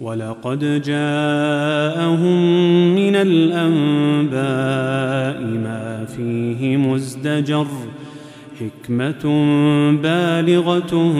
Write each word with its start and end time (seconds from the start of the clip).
ولقد 0.00 0.82
جاءهم 0.82 2.36
من 2.94 3.16
الأنباء 3.16 4.34
ما 5.64 6.04
فيه 6.16 6.76
مزدجر 6.76 7.66
حكمة 8.60 9.24
بالغة 10.02 11.12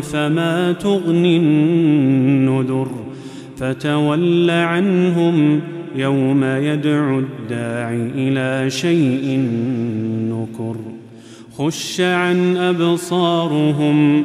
فما 0.00 0.72
تغني 0.72 1.36
النذر 1.36 2.88
فتول 3.56 4.50
عنهم 4.50 5.60
يوم 5.96 6.44
يدعو 6.44 7.18
الداع 7.18 7.90
إلى 8.14 8.70
شيء 8.70 9.48
نكر 10.30 10.76
خش 11.58 12.00
عن 12.00 12.56
أبصارهم 12.56 14.24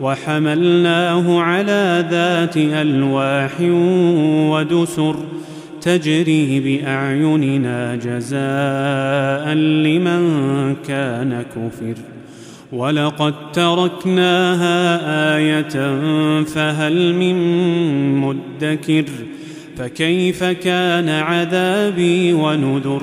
وحملناه 0.00 1.40
على 1.40 2.06
ذات 2.10 2.56
ألواح 2.56 3.52
ودسر 4.50 5.16
تجري 5.80 6.60
بأعيننا 6.60 7.96
جزاء 7.96 9.54
لمن 9.54 10.76
كان 10.88 11.42
كفر. 11.42 11.94
ولقد 12.72 13.34
تركناها 13.52 14.98
آية 15.36 16.02
فهل 16.42 17.14
من 17.14 17.36
مدكر؟ 18.16 19.04
فكيف 19.76 20.44
كان 20.44 21.08
عذابي 21.08 22.32
ونذر؟ 22.32 23.02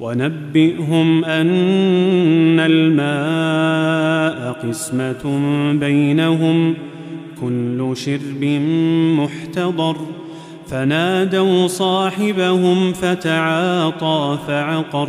ونبئهم 0.00 1.24
أن 1.24 2.60
الماء 2.60 4.52
قسمة 4.52 5.40
بينهم 5.72 6.74
كل 7.40 7.90
شرب 7.94 8.44
محتضر. 9.18 9.96
فنادوا 10.66 11.66
صاحبهم 11.66 12.92
فتعاطى 12.92 14.38
فعقر. 14.46 15.08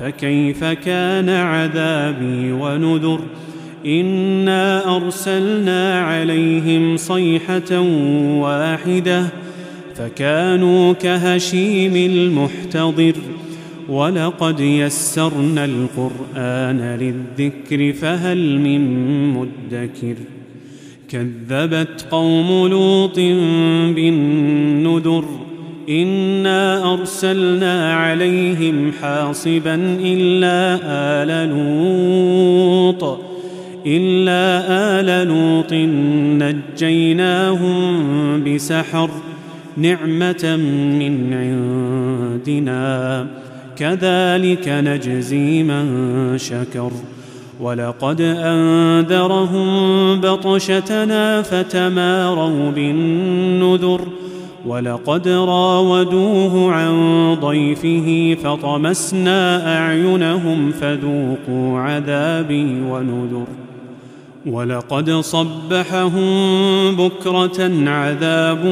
فكيف 0.00 0.64
كان 0.64 1.28
عذابي 1.28 2.52
ونذر؟ 2.52 3.20
إنا 3.86 4.96
أرسلنا 4.96 6.00
عليهم 6.00 6.96
صيحة 6.96 7.80
واحدة. 8.40 9.26
فكانوا 9.94 10.92
كهشيم 10.92 11.96
المحتضر. 11.96 13.14
ولقد 13.90 14.60
يسرنا 14.60 15.64
القرآن 15.64 16.98
للذكر 17.00 17.92
فهل 17.92 18.58
من 18.58 18.82
مدكر 19.34 20.14
كذبت 21.08 22.06
قوم 22.10 22.68
لوط 22.68 23.16
بالنذر 23.96 25.24
إنا 25.88 26.92
أرسلنا 26.94 27.94
عليهم 27.94 28.92
حاصبا 29.02 29.74
إلا 30.00 30.78
آل 30.82 31.48
لوط 31.48 33.18
إلا 33.86 34.62
آل 35.00 35.28
لوط 35.28 35.72
نجيناهم 36.42 37.84
بسحر 38.44 39.10
نعمة 39.76 40.56
من 41.00 41.32
عندنا 41.32 43.26
كذلك 43.80 44.68
نجزي 44.68 45.62
من 45.62 46.38
شكر. 46.38 46.90
ولقد 47.60 48.20
أنذرهم 48.20 49.66
بطشتنا 50.20 51.42
فتماروا 51.42 52.70
بالنذر. 52.70 54.00
ولقد 54.66 55.28
راودوه 55.28 56.72
عن 56.72 56.92
ضيفه 57.40 58.36
فطمسنا 58.44 59.76
أعينهم 59.78 60.70
فذوقوا 60.70 61.78
عذابي 61.78 62.80
ونذر. 62.90 63.46
ولقد 64.46 65.10
صبحهم 65.10 66.30
بكرة 66.96 67.88
عذاب 67.90 68.66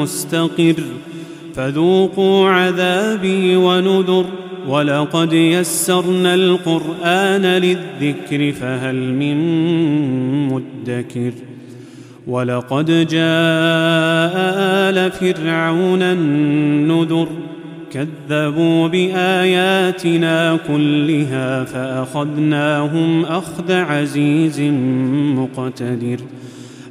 مستقر. 0.00 0.82
فذوقوا 1.54 2.48
عذابي 2.48 3.56
ونذر 3.56 4.26
ولقد 4.68 5.32
يسرنا 5.32 6.34
القرآن 6.34 7.42
للذكر 7.42 8.52
فهل 8.52 8.94
من 8.94 9.36
مدكر 10.48 11.32
ولقد 12.26 12.86
جاء 12.86 14.34
آل 14.88 15.12
فرعون 15.12 16.02
النذر 16.02 17.28
كذبوا 17.92 18.88
بآياتنا 18.88 20.58
كلها 20.68 21.64
فأخذناهم 21.64 23.24
أخذ 23.24 23.72
عزيز 23.72 24.60
مقتدر 25.36 26.18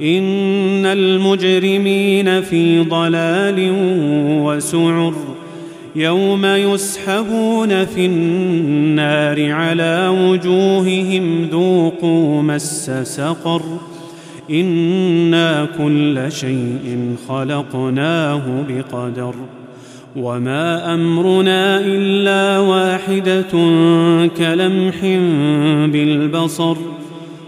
إن 0.00 0.86
المجرمين 0.86 2.40
في 2.40 2.80
ضلال 2.80 3.72
وسعر 4.42 5.14
يوم 5.96 6.46
يسحبون 6.46 7.84
في 7.84 8.06
النار 8.06 9.52
على 9.52 10.08
وجوههم 10.20 11.48
ذوقوا 11.50 12.42
مس 12.42 12.90
سقر 12.90 13.62
إنا 14.50 15.68
كل 15.78 16.32
شيء 16.32 17.16
خلقناه 17.28 18.42
بقدر 18.68 19.34
وما 20.16 20.94
أمرنا 20.94 21.80
إلا 21.80 22.58
واحدة 22.58 23.52
كلمح 24.38 25.00
بالبصر 25.92 26.76